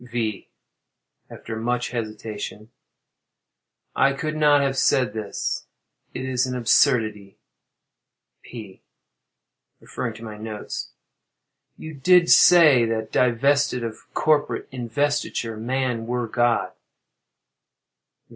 [0.03, 0.49] V.
[1.29, 2.71] [After much hesitation.]
[3.95, 5.67] I could not have said this;
[6.15, 7.37] it is an absurdity.
[8.41, 8.81] P.
[9.79, 10.89] [Referring to my notes.]
[11.77, 16.73] You did say that "divested of corporate investiture man were God."